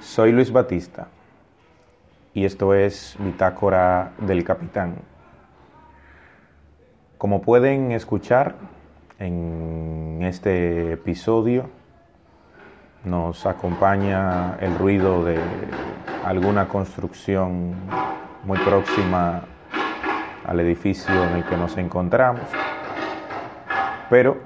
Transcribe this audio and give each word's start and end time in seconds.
Soy 0.00 0.32
Luis 0.32 0.50
Batista 0.50 1.08
y 2.32 2.46
esto 2.46 2.72
es 2.72 3.16
Bitácora 3.18 4.12
del 4.18 4.44
Capitán. 4.44 4.96
Como 7.18 7.42
pueden 7.42 7.92
escuchar 7.92 8.54
en 9.18 10.20
este 10.22 10.94
episodio, 10.94 11.68
nos 13.04 13.44
acompaña 13.44 14.56
el 14.60 14.78
ruido 14.78 15.22
de 15.22 15.38
alguna 16.24 16.66
construcción 16.66 17.74
muy 18.44 18.58
próxima 18.60 19.42
al 20.46 20.60
edificio 20.60 21.12
en 21.24 21.36
el 21.36 21.44
que 21.44 21.58
nos 21.58 21.76
encontramos, 21.76 22.46
pero 24.08 24.38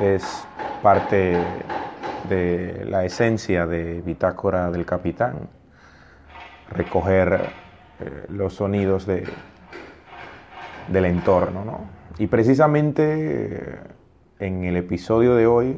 es 0.00 0.46
parte 0.82 1.38
de 2.28 2.84
la 2.86 3.04
esencia 3.04 3.66
de 3.66 4.00
Bitácora 4.00 4.70
del 4.70 4.86
Capitán, 4.86 5.48
recoger 6.70 7.40
eh, 8.00 8.26
los 8.30 8.54
sonidos 8.54 9.06
de, 9.06 9.24
del 10.88 11.04
entorno. 11.04 11.64
¿no? 11.64 11.80
Y 12.18 12.26
precisamente 12.26 13.02
eh, 13.04 13.78
en 14.38 14.64
el 14.64 14.76
episodio 14.76 15.34
de 15.34 15.46
hoy, 15.46 15.76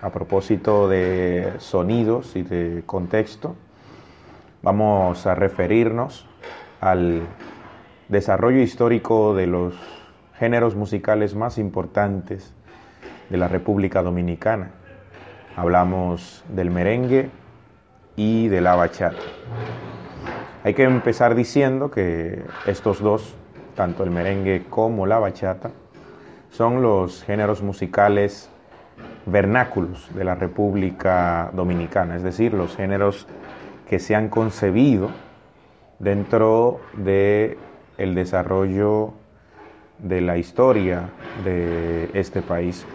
a 0.00 0.10
propósito 0.10 0.88
de 0.88 1.54
sonidos 1.58 2.36
y 2.36 2.42
de 2.42 2.82
contexto, 2.86 3.56
vamos 4.62 5.26
a 5.26 5.34
referirnos 5.34 6.28
al 6.80 7.22
desarrollo 8.08 8.60
histórico 8.60 9.34
de 9.34 9.46
los 9.46 9.74
géneros 10.38 10.76
musicales 10.76 11.34
más 11.34 11.58
importantes 11.58 12.52
de 13.30 13.36
la 13.38 13.48
República 13.48 14.02
Dominicana 14.02 14.70
hablamos 15.56 16.44
del 16.48 16.70
merengue 16.70 17.30
y 18.16 18.48
de 18.48 18.60
la 18.60 18.74
bachata. 18.74 19.22
Hay 20.62 20.74
que 20.74 20.84
empezar 20.84 21.34
diciendo 21.34 21.90
que 21.90 22.42
estos 22.66 23.00
dos, 23.00 23.34
tanto 23.74 24.04
el 24.04 24.10
merengue 24.10 24.64
como 24.70 25.06
la 25.06 25.18
bachata, 25.18 25.70
son 26.50 26.82
los 26.82 27.22
géneros 27.24 27.62
musicales 27.62 28.50
vernáculos 29.26 30.08
de 30.14 30.24
la 30.24 30.34
República 30.34 31.50
Dominicana, 31.52 32.16
es 32.16 32.22
decir, 32.22 32.54
los 32.54 32.76
géneros 32.76 33.26
que 33.88 33.98
se 33.98 34.14
han 34.14 34.28
concebido 34.28 35.10
dentro 35.98 36.80
de 36.94 37.58
el 37.98 38.14
desarrollo 38.14 39.12
de 39.98 40.20
la 40.20 40.36
historia 40.36 41.10
de 41.44 42.10
este 42.14 42.42
país. 42.42 42.86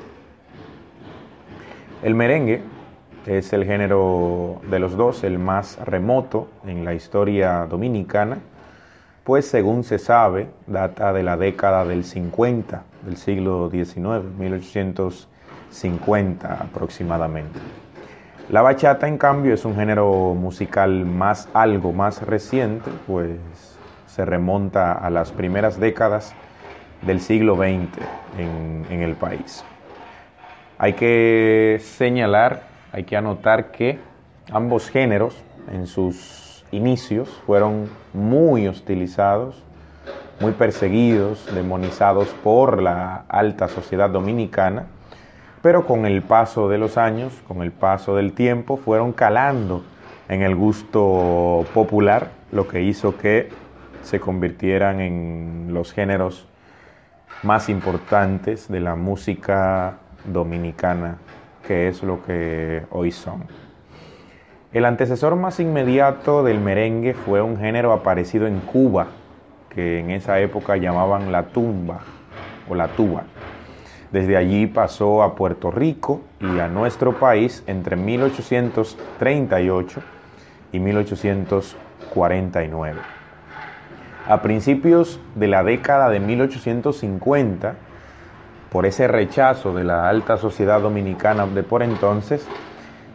El 2.02 2.16
merengue 2.16 2.62
es 3.26 3.52
el 3.52 3.66
género 3.66 4.62
de 4.72 4.80
los 4.80 4.96
dos, 4.96 5.26
el 5.26 5.38
más 5.38 5.78
remoto 5.84 6.48
en 6.66 6.86
la 6.86 6.94
historia 6.94 7.66
dominicana, 7.66 8.38
pues 9.26 9.46
según 9.46 9.84
se 9.84 10.00
sabe, 10.00 10.48
data 10.66 11.12
de 11.12 11.24
la 11.24 11.36
década 11.36 11.84
del 11.84 12.06
50 12.06 12.84
del 13.06 13.18
siglo 13.18 13.70
XIX, 13.70 14.24
1850 14.38 16.54
aproximadamente. 16.54 17.60
La 18.50 18.62
bachata, 18.62 19.10
en 19.10 19.18
cambio, 19.18 19.54
es 19.54 19.66
un 19.66 19.76
género 19.76 20.34
musical 20.36 21.06
más 21.06 21.50
algo 21.54 21.92
más 21.92 22.26
reciente, 22.26 22.90
pues 23.08 23.32
se 24.08 24.24
remonta 24.24 24.94
a 24.94 25.10
las 25.10 25.34
primeras 25.34 25.78
décadas 25.78 26.34
del 27.02 27.20
siglo 27.20 27.58
XX 27.58 27.90
en, 28.38 28.86
en 28.90 29.02
el 29.02 29.16
país. 29.16 29.66
Hay 30.82 30.94
que 30.94 31.78
señalar, 31.82 32.64
hay 32.94 33.04
que 33.04 33.18
anotar 33.18 33.70
que 33.72 34.00
ambos 34.50 34.90
géneros 34.90 35.36
en 35.70 35.88
sus 35.88 36.64
inicios 36.72 37.30
fueron 37.46 37.90
muy 38.14 38.66
hostilizados, 38.66 39.62
muy 40.40 40.54
perseguidos, 40.54 41.54
demonizados 41.54 42.30
por 42.46 42.82
la 42.82 43.26
alta 43.28 43.68
sociedad 43.68 44.10
dominicana, 44.10 44.86
pero 45.62 45.86
con 45.86 46.06
el 46.06 46.22
paso 46.22 46.70
de 46.70 46.78
los 46.78 46.98
años, 46.98 47.34
con 47.46 47.62
el 47.62 47.74
paso 47.74 48.16
del 48.16 48.32
tiempo, 48.32 48.78
fueron 48.78 49.12
calando 49.12 49.84
en 50.30 50.44
el 50.44 50.56
gusto 50.56 51.66
popular, 51.74 52.30
lo 52.54 52.70
que 52.70 52.84
hizo 52.84 53.18
que 53.18 53.50
se 54.02 54.22
convirtieran 54.22 55.02
en 55.02 55.74
los 55.74 55.92
géneros 55.92 56.48
más 57.44 57.68
importantes 57.68 58.70
de 58.70 58.80
la 58.80 58.96
música 58.96 59.98
dominicana, 60.26 61.18
que 61.66 61.88
es 61.88 62.04
lo 62.04 62.24
que 62.24 62.84
hoy 62.92 63.12
son. 63.12 63.46
El 64.72 64.86
antecesor 64.86 65.36
más 65.36 65.60
inmediato 65.60 66.44
del 66.44 66.60
merengue 66.60 67.16
fue 67.16 67.42
un 67.42 67.58
género 67.58 67.92
aparecido 67.92 68.46
en 68.46 68.60
Cuba, 68.60 69.08
que 69.70 70.00
en 70.00 70.12
esa 70.12 70.40
época 70.40 70.78
llamaban 70.78 71.32
la 71.32 71.48
tumba 71.48 72.02
o 72.70 72.76
la 72.76 72.90
tuba. 72.90 73.24
Desde 74.12 74.38
allí 74.38 74.68
pasó 74.68 75.24
a 75.24 75.34
Puerto 75.36 75.72
Rico 75.72 76.22
y 76.40 76.60
a 76.60 76.68
nuestro 76.68 77.18
país 77.20 77.64
entre 77.68 77.96
1838 77.96 80.02
y 80.72 80.80
1849. 80.80 83.00
A 84.28 84.42
principios 84.42 85.20
de 85.36 85.48
la 85.48 85.64
década 85.64 86.10
de 86.10 86.20
1850, 86.20 87.76
por 88.72 88.86
ese 88.86 89.08
rechazo 89.08 89.74
de 89.74 89.84
la 89.84 90.08
alta 90.10 90.38
sociedad 90.38 90.82
dominicana 90.82 91.46
de 91.48 91.64
por 91.64 91.84
entonces, 91.84 92.48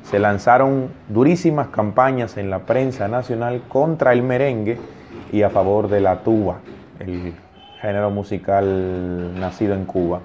se 0.02 0.18
lanzaron 0.18 0.88
durísimas 1.08 1.68
campañas 1.68 2.36
en 2.36 2.50
la 2.50 2.60
prensa 2.60 3.08
nacional 3.08 3.62
contra 3.68 4.12
el 4.12 4.22
merengue 4.22 4.78
y 5.32 5.42
a 5.42 5.50
favor 5.50 5.88
de 5.88 6.00
la 6.00 6.18
tuba, 6.18 6.58
el 6.98 7.34
género 7.80 8.10
musical 8.10 9.38
nacido 9.38 9.74
en 9.74 9.84
Cuba. 9.84 10.20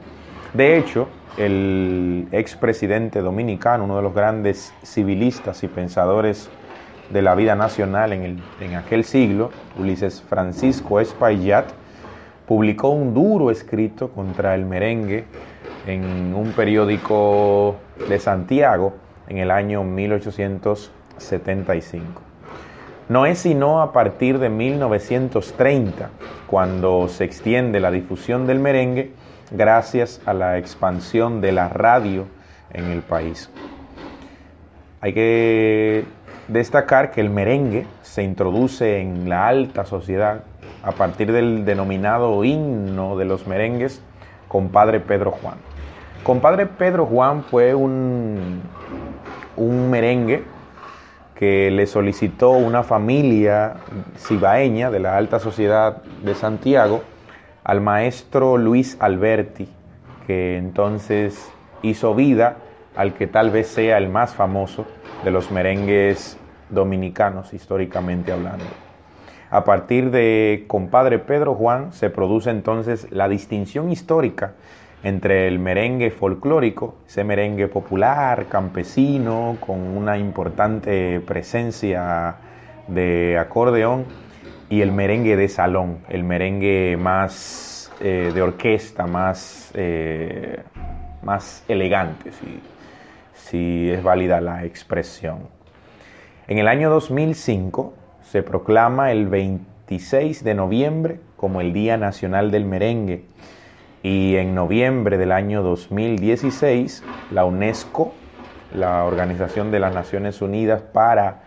De 0.54 0.78
hecho, 0.78 1.08
el 1.38 2.28
expresidente 2.32 3.22
dominicano, 3.22 3.86
uno 3.86 3.96
de 3.96 4.02
los 4.02 4.14
grandes 4.14 4.74
civilistas 4.84 5.64
y 5.64 5.68
pensadores 5.68 6.50
de 7.10 7.22
la 7.22 7.36
vida 7.36 7.56
nacional 7.56 8.14
en, 8.14 8.42
en 8.60 8.76
aquel 8.76 9.04
siglo, 9.04 9.52
Ulises 9.78 10.22
Francisco 10.22 11.00
Espaillat, 11.00 11.66
publicó 12.50 12.90
un 12.90 13.14
duro 13.14 13.52
escrito 13.52 14.10
contra 14.10 14.56
el 14.56 14.66
merengue 14.66 15.26
en 15.86 16.34
un 16.34 16.52
periódico 16.54 17.76
de 18.10 18.18
Santiago 18.18 18.96
en 19.28 19.38
el 19.38 19.52
año 19.52 19.84
1875. 19.84 22.24
No 23.08 23.28
es 23.28 23.38
sino 23.38 23.84
a 23.84 23.94
partir 23.94 24.40
de 24.40 24.50
1930 24.50 26.10
cuando 26.48 27.08
se 27.08 27.24
extiende 27.24 27.80
la 27.80 27.92
difusión 27.92 28.48
del 28.48 28.58
merengue 28.58 29.12
gracias 29.52 30.20
a 30.26 30.34
la 30.34 30.58
expansión 30.58 31.42
de 31.42 31.52
la 31.52 31.70
radio 31.70 32.26
en 32.74 32.86
el 32.86 33.04
país. 33.04 33.52
Hay 35.02 35.14
que 35.14 36.04
destacar 36.50 37.12
que 37.12 37.22
el 37.22 37.30
merengue 37.30 37.86
se 38.02 38.24
introduce 38.24 39.00
en 39.00 39.30
la 39.30 39.48
alta 39.48 39.86
sociedad 39.86 40.44
a 40.84 40.92
partir 40.92 41.32
del 41.32 41.64
denominado 41.64 42.44
himno 42.44 43.18
de 43.18 43.26
los 43.26 43.48
merengues, 43.48 44.02
Compadre 44.48 45.00
Pedro 45.00 45.32
Juan. 45.32 45.56
Compadre 46.24 46.66
Pedro 46.66 47.06
Juan 47.06 47.44
fue 47.44 47.76
un, 47.76 48.62
un 49.56 49.90
merengue 49.90 50.44
que 51.36 51.72
le 51.72 51.86
solicitó 51.86 52.52
una 52.52 52.84
familia 52.84 53.76
cibaeña 54.18 54.92
de 54.92 55.00
la 55.00 55.16
alta 55.16 55.40
sociedad 55.40 56.02
de 56.24 56.36
Santiago 56.36 57.02
al 57.64 57.80
maestro 57.80 58.58
Luis 58.58 58.98
Alberti, 59.00 59.70
que 60.26 60.58
entonces 60.58 61.52
hizo 61.84 62.16
vida 62.16 62.58
al 62.96 63.14
que 63.14 63.28
tal 63.28 63.52
vez 63.52 63.68
sea 63.68 63.98
el 63.98 64.10
más 64.10 64.34
famoso 64.34 64.86
de 65.24 65.32
los 65.32 65.52
merengues 65.52 66.39
dominicanos 66.70 67.54
históricamente 67.54 68.32
hablando. 68.32 68.66
A 69.52 69.64
partir 69.64 70.12
de 70.12 70.66
compadre 70.68 71.18
Pedro 71.18 71.56
Juan 71.56 71.92
se 71.92 72.10
produce 72.10 72.52
entonces 72.52 73.08
la 73.12 73.28
distinción 73.28 73.92
histórica 73.92 74.54
entre 75.04 75.48
el 75.48 75.60
merengue 75.60 76.12
folclórico, 76.12 76.96
ese 77.08 77.24
merengue 77.24 77.68
popular, 77.68 78.48
campesino, 78.48 79.58
con 79.60 79.80
una 79.80 80.18
importante 80.18 81.20
presencia 81.22 82.36
de 82.88 83.38
acordeón, 83.40 84.06
y 84.70 84.82
el 84.82 84.92
merengue 84.92 85.36
de 85.36 85.48
salón, 85.48 86.00
el 86.10 86.24
merengue 86.24 86.96
más 86.98 87.92
eh, 88.02 88.32
de 88.34 88.42
orquesta, 88.42 89.08
más, 89.08 89.72
eh, 89.74 90.62
más 91.24 91.64
elegante, 91.68 92.32
si, 92.32 92.60
si 93.34 93.90
es 93.90 94.04
válida 94.04 94.40
la 94.42 94.64
expresión. 94.66 95.59
En 96.50 96.58
el 96.58 96.68
año 96.68 96.90
2005, 96.90 97.94
se 98.24 98.42
proclama 98.42 99.12
el 99.12 99.28
26 99.28 100.44
de 100.44 100.56
noviembre 100.56 101.20
como 101.38 101.62
el 101.62 101.74
Día 101.74 101.96
Nacional 101.96 102.50
del 102.50 102.66
Merengue 102.66 103.24
y 104.02 104.36
en 104.36 104.56
noviembre 104.56 105.20
del 105.20 105.32
año 105.32 105.62
2016 105.62 107.04
la 107.30 107.46
UNESCO 107.46 108.14
la 108.74 109.06
Organización 109.06 109.70
de 109.70 109.80
las 109.80 109.94
Naciones 109.94 110.42
Unidas 110.42 110.82
para 110.82 111.44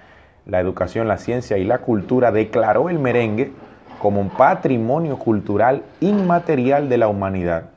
la 0.46 0.60
Educación, 0.60 1.08
la 1.08 1.18
Ciencia 1.18 1.58
y 1.58 1.64
la 1.64 1.78
Cultura 1.78 2.30
declaró 2.30 2.88
el 2.88 3.00
merengue 3.00 3.50
como 3.98 4.20
un 4.20 4.30
patrimonio 4.30 5.18
cultural 5.18 5.82
inmaterial 5.98 6.88
de 6.88 6.98
la 6.98 7.08
humanidad. 7.08 7.70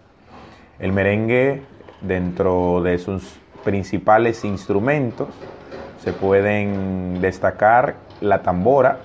El 0.78 0.94
merengue, 0.94 1.64
dentro 2.02 2.84
de 2.84 3.00
sus 3.00 3.40
principales 3.64 4.46
instrumentos, 4.46 5.30
se 6.06 6.14
pueden 6.14 7.20
destacar 7.20 7.96
la 8.22 8.44
tambora, 8.44 9.00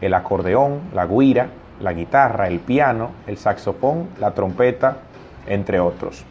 el 0.00 0.12
acordeón, 0.14 0.80
la 0.92 1.06
guira, 1.06 1.46
la 1.80 1.92
guitarra, 1.92 2.48
el 2.48 2.58
piano, 2.58 3.12
el 3.28 3.38
saxofón, 3.38 4.08
la 4.18 4.32
trompeta, 4.32 4.96
entre 5.46 5.78
otros. 5.78 6.24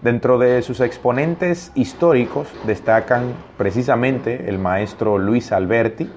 Dentro 0.00 0.38
de 0.38 0.62
sus 0.62 0.78
exponentes 0.78 1.72
históricos 1.74 2.46
destacan 2.68 3.34
precisamente 3.56 4.48
el 4.48 4.60
maestro 4.60 5.18
Luis 5.18 5.50
Alberti, 5.50 6.08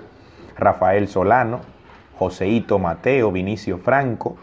Rafael 0.55 1.07
Solano, 1.07 1.61
Joseito 2.19 2.77
Mateo, 2.77 3.31
Vinicio 3.31 3.79
Franco, 3.79 4.37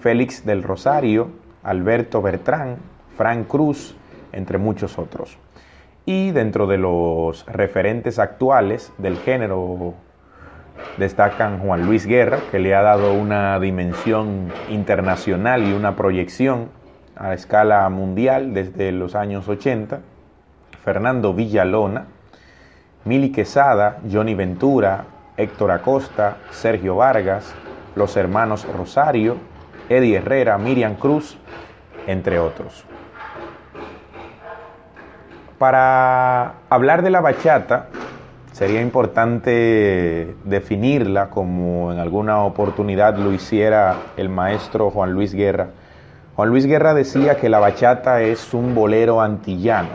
Félix 0.00 0.44
del 0.44 0.64
Rosario, 0.64 1.30
Alberto 1.62 2.20
Bertrán, 2.20 2.78
Frank 3.16 3.46
Cruz, 3.46 3.94
entre 4.32 4.58
muchos 4.58 4.98
otros. 4.98 5.38
Y 6.04 6.32
dentro 6.32 6.66
de 6.66 6.78
los 6.78 7.46
referentes 7.46 8.18
actuales 8.18 8.92
del 8.98 9.18
género 9.18 9.94
destacan 10.98 11.60
Juan 11.60 11.86
Luis 11.86 12.06
Guerra, 12.06 12.40
que 12.50 12.58
le 12.58 12.74
ha 12.74 12.82
dado 12.82 13.14
una 13.14 13.58
dimensión 13.60 14.52
internacional 14.68 15.62
y 15.62 15.72
una 15.72 15.94
proyección 15.94 16.70
a 17.14 17.34
escala 17.34 17.88
mundial 17.88 18.52
desde 18.52 18.90
los 18.90 19.14
años 19.14 19.48
80, 19.48 20.00
Fernando 20.82 21.34
Villalona, 21.34 22.06
Mili 23.04 23.30
Quesada, 23.30 23.98
Johnny 24.10 24.34
Ventura, 24.34 25.04
Héctor 25.36 25.70
Acosta, 25.70 26.38
Sergio 26.50 26.96
Vargas, 26.96 27.54
los 27.94 28.16
hermanos 28.16 28.66
Rosario, 28.76 29.36
Eddie 29.88 30.16
Herrera, 30.16 30.58
Miriam 30.58 30.96
Cruz, 30.96 31.38
entre 32.06 32.40
otros. 32.40 32.84
Para 35.62 36.54
hablar 36.70 37.02
de 37.02 37.10
la 37.10 37.20
bachata, 37.20 37.86
sería 38.50 38.80
importante 38.80 40.34
definirla 40.42 41.30
como 41.30 41.92
en 41.92 42.00
alguna 42.00 42.42
oportunidad 42.42 43.16
lo 43.16 43.32
hiciera 43.32 43.94
el 44.16 44.28
maestro 44.28 44.90
Juan 44.90 45.12
Luis 45.12 45.32
Guerra. 45.32 45.68
Juan 46.34 46.48
Luis 46.48 46.66
Guerra 46.66 46.94
decía 46.94 47.36
que 47.36 47.48
la 47.48 47.60
bachata 47.60 48.22
es 48.22 48.54
un 48.54 48.74
bolero 48.74 49.20
antillano. 49.20 49.90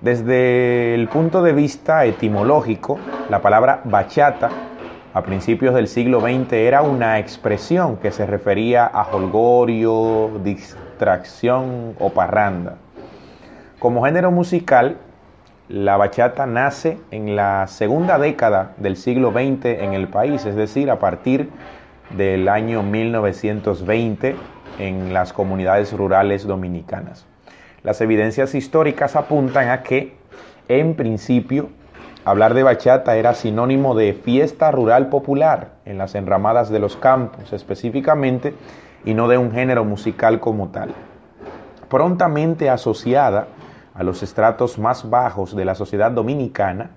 Desde 0.00 0.96
el 0.96 1.06
punto 1.06 1.40
de 1.40 1.52
vista 1.52 2.04
etimológico, 2.04 2.98
la 3.30 3.40
palabra 3.40 3.82
bachata 3.84 4.50
a 5.12 5.22
principios 5.22 5.76
del 5.76 5.86
siglo 5.86 6.20
XX 6.20 6.54
era 6.54 6.82
una 6.82 7.20
expresión 7.20 7.98
que 7.98 8.10
se 8.10 8.26
refería 8.26 8.84
a 8.84 9.14
holgorio, 9.14 10.40
distracción 10.42 11.94
o 12.00 12.10
parranda. 12.10 12.78
Como 13.84 14.02
género 14.06 14.30
musical, 14.30 14.96
la 15.68 15.98
bachata 15.98 16.46
nace 16.46 16.96
en 17.10 17.36
la 17.36 17.66
segunda 17.66 18.18
década 18.18 18.72
del 18.78 18.96
siglo 18.96 19.30
XX 19.30 19.66
en 19.82 19.92
el 19.92 20.08
país, 20.08 20.46
es 20.46 20.56
decir, 20.56 20.90
a 20.90 20.98
partir 20.98 21.50
del 22.16 22.48
año 22.48 22.82
1920 22.82 24.36
en 24.78 25.12
las 25.12 25.34
comunidades 25.34 25.92
rurales 25.92 26.46
dominicanas. 26.46 27.26
Las 27.82 28.00
evidencias 28.00 28.54
históricas 28.54 29.16
apuntan 29.16 29.68
a 29.68 29.82
que, 29.82 30.16
en 30.68 30.94
principio, 30.94 31.68
hablar 32.24 32.54
de 32.54 32.62
bachata 32.62 33.16
era 33.16 33.34
sinónimo 33.34 33.94
de 33.94 34.14
fiesta 34.14 34.70
rural 34.70 35.10
popular 35.10 35.72
en 35.84 35.98
las 35.98 36.14
enramadas 36.14 36.70
de 36.70 36.78
los 36.78 36.96
campos 36.96 37.52
específicamente 37.52 38.54
y 39.04 39.12
no 39.12 39.28
de 39.28 39.36
un 39.36 39.52
género 39.52 39.84
musical 39.84 40.40
como 40.40 40.68
tal. 40.68 40.94
Prontamente 41.90 42.70
asociada 42.70 43.48
a 43.94 44.02
los 44.02 44.22
estratos 44.22 44.78
más 44.78 45.08
bajos 45.08 45.54
de 45.54 45.64
la 45.64 45.74
sociedad 45.74 46.10
dominicana, 46.10 46.90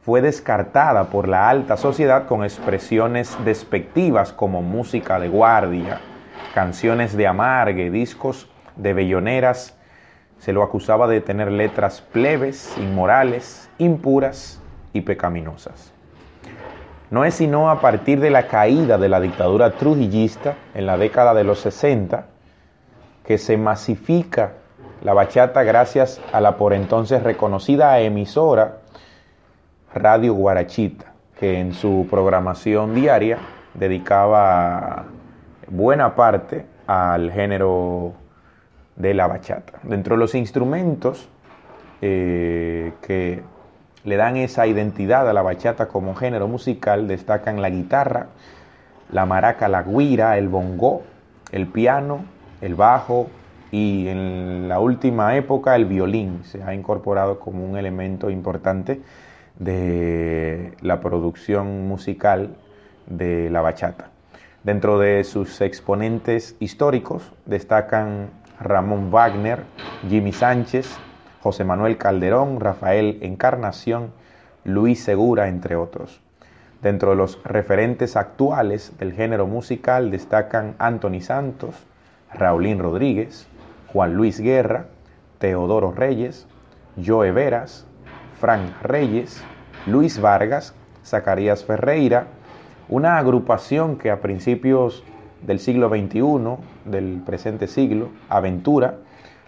fue 0.00 0.22
descartada 0.22 1.10
por 1.10 1.28
la 1.28 1.50
alta 1.50 1.76
sociedad 1.76 2.26
con 2.26 2.44
expresiones 2.44 3.36
despectivas 3.44 4.32
como 4.32 4.62
música 4.62 5.18
de 5.18 5.28
guardia, 5.28 6.00
canciones 6.54 7.16
de 7.16 7.26
amargue, 7.26 7.90
discos 7.90 8.48
de 8.76 8.94
belloneras. 8.94 9.76
Se 10.38 10.52
lo 10.52 10.62
acusaba 10.62 11.08
de 11.08 11.20
tener 11.20 11.50
letras 11.50 12.00
plebes, 12.00 12.72
inmorales, 12.78 13.68
impuras 13.78 14.62
y 14.92 15.02
pecaminosas. 15.02 15.92
No 17.10 17.24
es 17.24 17.34
sino 17.34 17.70
a 17.70 17.80
partir 17.80 18.20
de 18.20 18.30
la 18.30 18.46
caída 18.46 18.96
de 18.98 19.08
la 19.08 19.20
dictadura 19.20 19.72
trujillista 19.72 20.54
en 20.74 20.86
la 20.86 20.96
década 20.96 21.34
de 21.34 21.44
los 21.44 21.58
60 21.60 22.26
que 23.24 23.38
se 23.38 23.56
masifica 23.56 24.52
la 25.02 25.14
bachata 25.14 25.62
gracias 25.62 26.20
a 26.32 26.40
la 26.40 26.56
por 26.56 26.72
entonces 26.72 27.22
reconocida 27.22 28.00
emisora 28.00 28.78
Radio 29.94 30.34
Guarachita, 30.34 31.12
que 31.38 31.60
en 31.60 31.72
su 31.72 32.06
programación 32.10 32.94
diaria 32.94 33.38
dedicaba 33.74 35.04
buena 35.68 36.14
parte 36.14 36.66
al 36.86 37.30
género 37.30 38.12
de 38.96 39.14
la 39.14 39.26
bachata. 39.26 39.74
Dentro 39.84 40.16
de 40.16 40.20
los 40.20 40.34
instrumentos 40.34 41.28
eh, 42.02 42.92
que 43.02 43.42
le 44.04 44.16
dan 44.16 44.36
esa 44.36 44.66
identidad 44.66 45.28
a 45.28 45.32
la 45.32 45.42
bachata 45.42 45.86
como 45.86 46.14
género 46.14 46.48
musical 46.48 47.06
destacan 47.06 47.62
la 47.62 47.70
guitarra, 47.70 48.28
la 49.12 49.26
maraca, 49.26 49.68
la 49.68 49.82
guira, 49.82 50.38
el 50.38 50.48
bongo, 50.48 51.02
el 51.52 51.66
piano, 51.66 52.24
el 52.60 52.74
bajo, 52.74 53.28
y 53.70 54.08
en 54.08 54.68
la 54.68 54.80
última 54.80 55.36
época 55.36 55.76
el 55.76 55.84
violín 55.84 56.44
se 56.44 56.62
ha 56.62 56.74
incorporado 56.74 57.38
como 57.38 57.64
un 57.64 57.76
elemento 57.76 58.30
importante 58.30 59.00
de 59.58 60.72
la 60.80 61.00
producción 61.00 61.86
musical 61.86 62.56
de 63.06 63.50
la 63.50 63.60
bachata. 63.60 64.10
Dentro 64.62 64.98
de 64.98 65.24
sus 65.24 65.60
exponentes 65.60 66.56
históricos 66.60 67.32
destacan 67.46 68.30
Ramón 68.60 69.10
Wagner, 69.10 69.62
Jimmy 70.08 70.32
Sánchez, 70.32 70.98
José 71.42 71.64
Manuel 71.64 71.96
Calderón, 71.96 72.60
Rafael 72.60 73.18
Encarnación, 73.22 74.12
Luis 74.64 75.02
Segura, 75.02 75.48
entre 75.48 75.76
otros. 75.76 76.20
Dentro 76.82 77.10
de 77.10 77.16
los 77.16 77.42
referentes 77.44 78.16
actuales 78.16 78.92
del 78.98 79.12
género 79.12 79.46
musical 79.46 80.10
destacan 80.10 80.74
Anthony 80.78 81.20
Santos, 81.20 81.74
Raulín 82.32 82.78
Rodríguez, 82.78 83.48
Juan 83.92 84.14
Luis 84.14 84.40
Guerra, 84.40 84.86
Teodoro 85.38 85.92
Reyes, 85.92 86.46
Joe 87.02 87.32
Veras, 87.32 87.86
Frank 88.40 88.82
Reyes, 88.82 89.42
Luis 89.86 90.20
Vargas, 90.20 90.74
Zacarías 91.04 91.64
Ferreira, 91.64 92.26
una 92.88 93.18
agrupación 93.18 93.96
que 93.96 94.10
a 94.10 94.20
principios 94.20 95.04
del 95.42 95.60
siglo 95.60 95.88
XXI, 95.88 96.56
del 96.84 97.22
presente 97.24 97.66
siglo, 97.66 98.10
Aventura, 98.28 98.96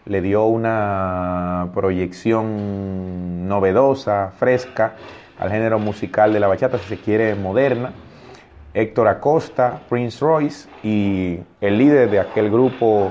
le 0.07 0.23
dio 0.23 0.47
una 0.47 1.71
proyección 1.75 3.49
novedosa, 3.49 4.33
fresca 4.39 4.95
al 5.39 5.51
género 5.51 5.79
musical 5.79 6.33
de 6.33 6.41
la 6.41 6.49
bachata, 6.49 6.79
si 6.79 6.87
se 6.87 6.99
quiere, 6.99 7.35
moderna. 7.35 7.93
Héctor 8.73 9.09
Acosta, 9.09 9.81
Prince 9.89 10.25
Royce 10.25 10.69
y 10.85 11.41
el 11.61 11.79
líder 11.79 12.09
de 12.09 12.21
aquel 12.21 12.51
grupo 12.51 13.11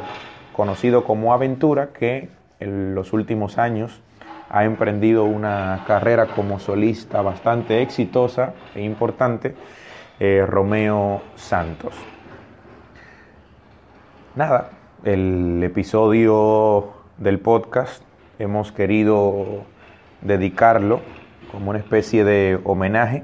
conocido 0.59 1.05
como 1.05 1.33
Aventura, 1.33 1.93
que 1.97 2.27
en 2.59 2.93
los 2.93 3.13
últimos 3.13 3.57
años 3.57 4.01
ha 4.49 4.65
emprendido 4.65 5.23
una 5.23 5.85
carrera 5.87 6.25
como 6.35 6.59
solista 6.59 7.21
bastante 7.21 7.81
exitosa 7.81 8.55
e 8.75 8.81
importante, 8.81 9.55
eh, 10.19 10.45
Romeo 10.45 11.21
Santos. 11.37 11.93
Nada, 14.35 14.71
el 15.05 15.63
episodio 15.63 16.89
del 17.17 17.39
podcast 17.39 18.03
hemos 18.37 18.73
querido 18.73 19.63
dedicarlo 20.19 20.99
como 21.53 21.69
una 21.69 21.79
especie 21.79 22.25
de 22.25 22.59
homenaje 22.65 23.23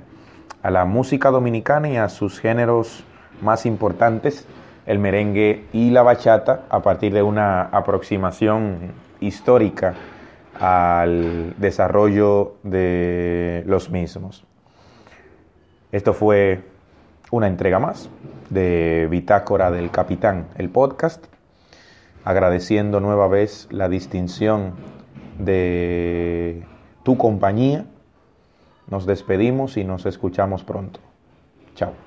a 0.64 0.72
la 0.72 0.86
música 0.86 1.32
dominicana 1.32 1.90
y 1.90 1.98
a 1.98 2.08
sus 2.08 2.40
géneros 2.40 3.04
más 3.42 3.66
importantes 3.66 4.48
el 4.86 5.00
merengue 5.00 5.66
y 5.74 5.90
la 5.90 6.04
bachata 6.04 6.64
a 6.70 6.82
partir 6.82 7.14
de 7.14 7.24
una 7.24 7.64
aproximación 7.64 8.94
histórica 9.20 9.96
al 10.60 11.54
desarrollo 11.58 12.56
de 12.64 13.64
los 13.66 13.90
mismos. 13.90 14.46
Esto 15.92 16.14
fue 16.14 16.64
una 17.32 17.48
entrega 17.48 17.80
más 17.80 18.10
de 18.50 19.08
Bitácora 19.10 19.72
del 19.72 19.92
Capitán, 19.92 20.48
el 20.56 20.70
podcast, 20.70 21.26
agradeciendo 22.24 23.00
nueva 23.00 23.28
vez 23.28 23.68
la 23.72 23.90
distinción 23.90 24.74
de 25.40 26.64
tu 27.04 27.18
compañía. 27.18 27.86
Nos 28.88 29.06
despedimos 29.06 29.78
y 29.78 29.84
nos 29.84 30.06
escuchamos 30.06 30.64
pronto. 30.64 31.00
Chao. 31.76 32.05